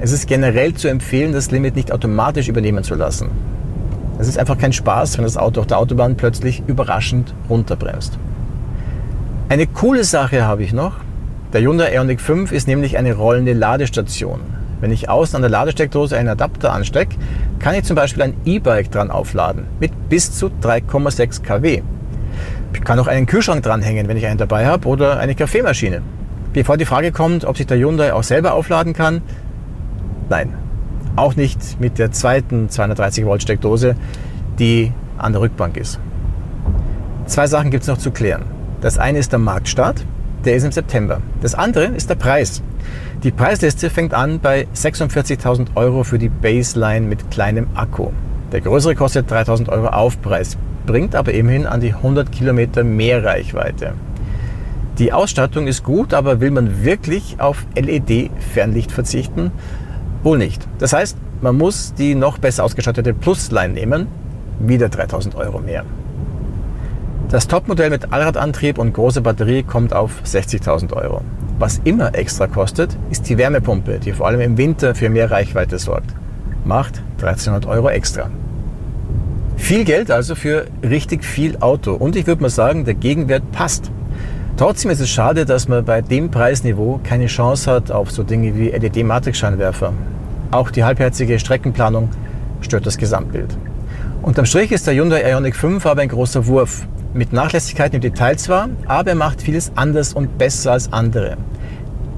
Es 0.00 0.10
ist 0.10 0.26
generell 0.26 0.74
zu 0.74 0.88
empfehlen, 0.88 1.32
das 1.32 1.52
Limit 1.52 1.76
nicht 1.76 1.92
automatisch 1.92 2.48
übernehmen 2.48 2.82
zu 2.82 2.96
lassen. 2.96 3.28
Es 4.18 4.26
ist 4.26 4.36
einfach 4.36 4.58
kein 4.58 4.72
Spaß, 4.72 5.16
wenn 5.18 5.24
das 5.24 5.36
Auto 5.36 5.60
auf 5.60 5.68
der 5.68 5.78
Autobahn 5.78 6.16
plötzlich 6.16 6.64
überraschend 6.66 7.32
runterbremst. 7.48 8.18
Eine 9.48 9.68
coole 9.68 10.02
Sache 10.02 10.44
habe 10.44 10.64
ich 10.64 10.72
noch. 10.72 10.94
Der 11.52 11.60
Hyundai 11.60 11.94
Ioniq 11.94 12.20
5 12.20 12.50
ist 12.50 12.66
nämlich 12.66 12.98
eine 12.98 13.14
rollende 13.14 13.52
Ladestation. 13.52 14.40
Wenn 14.84 14.90
ich 14.90 15.08
außen 15.08 15.36
an 15.36 15.40
der 15.40 15.50
Ladesteckdose 15.50 16.14
einen 16.14 16.28
Adapter 16.28 16.70
anstecke, 16.74 17.16
kann 17.58 17.74
ich 17.74 17.84
zum 17.84 17.96
Beispiel 17.96 18.22
ein 18.22 18.34
E-Bike 18.44 18.90
dran 18.90 19.10
aufladen 19.10 19.64
mit 19.80 20.10
bis 20.10 20.30
zu 20.36 20.50
3,6 20.60 21.40
kW. 21.40 21.80
Ich 22.74 22.84
kann 22.84 22.98
auch 22.98 23.06
einen 23.06 23.24
Kühlschrank 23.24 23.62
dranhängen, 23.62 24.08
wenn 24.08 24.18
ich 24.18 24.26
einen 24.26 24.36
dabei 24.36 24.66
habe, 24.66 24.86
oder 24.86 25.18
eine 25.18 25.34
Kaffeemaschine. 25.34 26.02
Bevor 26.52 26.76
die 26.76 26.84
Frage 26.84 27.12
kommt, 27.12 27.46
ob 27.46 27.56
sich 27.56 27.66
der 27.66 27.78
Hyundai 27.78 28.12
auch 28.12 28.24
selber 28.24 28.52
aufladen 28.52 28.92
kann, 28.92 29.22
nein, 30.28 30.52
auch 31.16 31.34
nicht 31.34 31.80
mit 31.80 31.98
der 31.98 32.12
zweiten 32.12 32.68
230 32.68 33.24
Volt 33.24 33.40
Steckdose, 33.40 33.96
die 34.58 34.92
an 35.16 35.32
der 35.32 35.40
Rückbank 35.40 35.78
ist. 35.78 35.98
Zwei 37.24 37.46
Sachen 37.46 37.70
gibt 37.70 37.84
es 37.84 37.88
noch 37.88 37.96
zu 37.96 38.10
klären. 38.10 38.42
Das 38.82 38.98
eine 38.98 39.16
ist 39.16 39.32
der 39.32 39.38
Marktstart, 39.38 40.04
der 40.44 40.56
ist 40.56 40.64
im 40.64 40.72
September. 40.72 41.22
Das 41.40 41.54
andere 41.54 41.86
ist 41.86 42.10
der 42.10 42.16
Preis. 42.16 42.62
Die 43.24 43.30
Preisliste 43.30 43.88
fängt 43.88 44.12
an 44.12 44.38
bei 44.38 44.66
46.000 44.74 45.68
Euro 45.76 46.04
für 46.04 46.18
die 46.18 46.28
Baseline 46.28 47.06
mit 47.06 47.30
kleinem 47.30 47.68
Akku. 47.74 48.10
Der 48.52 48.60
größere 48.60 48.94
kostet 48.94 49.32
3.000 49.32 49.70
Euro 49.70 49.86
Aufpreis 49.86 50.58
bringt 50.84 51.14
aber 51.14 51.32
immerhin 51.32 51.66
an 51.66 51.80
die 51.80 51.94
100 51.94 52.30
Kilometer 52.30 52.84
mehr 52.84 53.24
Reichweite. 53.24 53.94
Die 54.98 55.14
Ausstattung 55.14 55.66
ist 55.66 55.84
gut, 55.84 56.12
aber 56.12 56.40
will 56.40 56.50
man 56.50 56.84
wirklich 56.84 57.36
auf 57.38 57.64
LED-Fernlicht 57.74 58.92
verzichten? 58.92 59.52
Wohl 60.22 60.36
nicht. 60.36 60.68
Das 60.78 60.92
heißt, 60.92 61.16
man 61.40 61.56
muss 61.56 61.94
die 61.94 62.14
noch 62.14 62.36
besser 62.36 62.62
ausgestattete 62.62 63.14
Plus-Line 63.14 63.72
nehmen, 63.72 64.06
wieder 64.58 64.90
3000 64.90 65.34
Euro 65.34 65.60
mehr. 65.60 65.86
Das 67.30 67.48
Topmodell 67.48 67.88
mit 67.88 68.12
Allradantrieb 68.12 68.76
und 68.76 68.92
großer 68.92 69.22
Batterie 69.22 69.62
kommt 69.62 69.94
auf 69.94 70.12
60.000 70.26 70.92
Euro. 70.92 71.22
Was 71.58 71.80
immer 71.84 72.14
extra 72.14 72.48
kostet, 72.48 72.96
ist 73.10 73.28
die 73.28 73.38
Wärmepumpe, 73.38 74.00
die 74.00 74.12
vor 74.12 74.26
allem 74.26 74.40
im 74.40 74.58
Winter 74.58 74.94
für 74.94 75.08
mehr 75.08 75.30
Reichweite 75.30 75.78
sorgt. 75.78 76.14
Macht 76.64 77.02
1300 77.18 77.66
Euro 77.66 77.88
extra. 77.90 78.28
Viel 79.56 79.84
Geld 79.84 80.10
also 80.10 80.34
für 80.34 80.66
richtig 80.82 81.24
viel 81.24 81.56
Auto. 81.58 81.94
Und 81.94 82.16
ich 82.16 82.26
würde 82.26 82.42
mal 82.42 82.50
sagen, 82.50 82.84
der 82.84 82.94
Gegenwert 82.94 83.52
passt. 83.52 83.90
Trotzdem 84.56 84.90
ist 84.90 85.00
es 85.00 85.10
schade, 85.10 85.44
dass 85.44 85.68
man 85.68 85.84
bei 85.84 86.00
dem 86.00 86.30
Preisniveau 86.30 87.00
keine 87.04 87.26
Chance 87.26 87.70
hat 87.70 87.90
auf 87.90 88.10
so 88.10 88.24
Dinge 88.24 88.56
wie 88.56 88.70
LED-Matrixscheinwerfer. 88.70 89.92
Auch 90.50 90.70
die 90.70 90.84
halbherzige 90.84 91.38
Streckenplanung 91.38 92.08
stört 92.60 92.86
das 92.86 92.98
Gesamtbild. 92.98 93.56
Unterm 94.22 94.46
Strich 94.46 94.72
ist 94.72 94.86
der 94.86 94.94
Hyundai 94.94 95.28
Ioniq 95.30 95.54
5 95.54 95.84
aber 95.86 96.02
ein 96.02 96.08
großer 96.08 96.46
Wurf. 96.46 96.86
Mit 97.14 97.32
Nachlässigkeiten 97.32 97.94
im 97.94 98.00
Detail 98.00 98.36
zwar, 98.36 98.68
aber 98.86 99.10
er 99.10 99.14
macht 99.14 99.40
vieles 99.40 99.70
anders 99.76 100.14
und 100.14 100.36
besser 100.36 100.72
als 100.72 100.92
andere. 100.92 101.36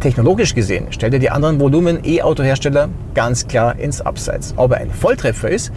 Technologisch 0.01 0.55
gesehen 0.55 0.87
stellt 0.91 1.13
er 1.13 1.19
die 1.19 1.29
anderen 1.29 1.61
Volumen-E-Auto-Hersteller 1.61 2.89
ganz 3.15 3.47
klar 3.47 3.79
ins 3.79 4.01
Abseits. 4.01 4.55
Ob 4.57 4.73
er 4.73 4.79
ein 4.79 4.91
Volltreffer 4.91 5.51
ist, 5.51 5.71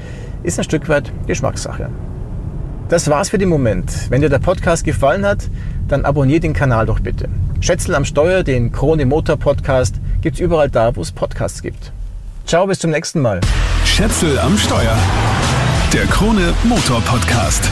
ist 0.44 0.58
ein 0.58 0.64
Stück 0.64 0.88
weit 0.88 1.12
Geschmackssache. 1.28 1.90
Das 2.88 3.10
war's 3.10 3.30
für 3.30 3.38
den 3.38 3.50
Moment. 3.50 3.92
Wenn 4.10 4.22
dir 4.22 4.30
der 4.30 4.40
Podcast 4.40 4.86
gefallen 4.86 5.26
hat, 5.26 5.50
dann 5.90 6.06
abonniere 6.06 6.40
den 6.40 6.54
Kanal 6.54 6.86
doch 6.86 7.02
bitte. 7.02 7.28
Schätzel 7.60 7.96
am 7.96 8.06
Steuer, 8.06 8.44
den 8.44 8.72
Krone 8.72 9.06
Motor 9.06 9.36
Podcast, 9.36 9.96
gibt 10.22 10.36
es 10.36 10.40
überall 10.40 10.70
da, 10.70 10.96
wo 10.96 11.02
es 11.02 11.12
Podcasts 11.12 11.62
gibt. 11.62 11.92
Ciao, 12.46 12.68
bis 12.68 12.80
zum 12.80 12.92
nächsten 12.92 13.20
Mal. 13.20 13.42
Schätzel 13.84 14.40
am 14.40 14.58
Steuer. 14.58 14.98
Der 15.94 16.06
Krone 16.06 16.54
Motor 16.64 17.02
Podcast. 17.02 17.70